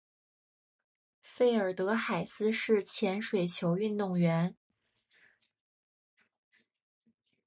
[1.21, 4.55] 费尔德海斯是前水球运动员。